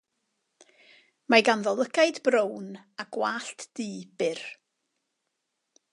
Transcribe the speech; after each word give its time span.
Mae 1.33 1.43
ganddo 1.49 1.73
lygaid 1.81 2.17
brown 2.29 2.73
a 3.03 3.07
gwallt 3.19 3.69
du, 3.81 3.87
byr. 4.23 4.45